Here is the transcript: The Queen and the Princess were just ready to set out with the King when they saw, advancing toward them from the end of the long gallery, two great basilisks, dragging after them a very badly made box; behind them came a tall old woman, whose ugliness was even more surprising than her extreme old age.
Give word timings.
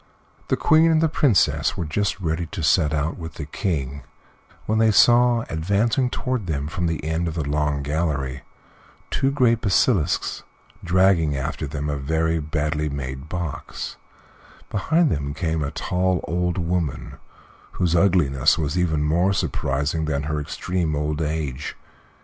The 0.47 0.57
Queen 0.57 0.89
and 0.89 0.99
the 0.99 1.07
Princess 1.07 1.77
were 1.77 1.85
just 1.85 2.19
ready 2.19 2.47
to 2.47 2.63
set 2.63 2.91
out 2.91 3.19
with 3.19 3.35
the 3.35 3.45
King 3.45 4.01
when 4.65 4.79
they 4.79 4.89
saw, 4.89 5.45
advancing 5.47 6.09
toward 6.09 6.47
them 6.47 6.67
from 6.67 6.87
the 6.87 7.03
end 7.03 7.27
of 7.27 7.35
the 7.35 7.47
long 7.47 7.83
gallery, 7.83 8.41
two 9.11 9.29
great 9.29 9.61
basilisks, 9.61 10.41
dragging 10.83 11.37
after 11.37 11.67
them 11.67 11.87
a 11.87 11.97
very 11.97 12.39
badly 12.39 12.89
made 12.89 13.29
box; 13.29 13.97
behind 14.71 15.11
them 15.11 15.35
came 15.35 15.61
a 15.63 15.69
tall 15.69 16.21
old 16.23 16.57
woman, 16.57 17.17
whose 17.73 17.95
ugliness 17.95 18.57
was 18.57 18.75
even 18.79 19.03
more 19.03 19.33
surprising 19.33 20.05
than 20.05 20.23
her 20.23 20.39
extreme 20.39 20.95
old 20.95 21.21
age. 21.21 21.75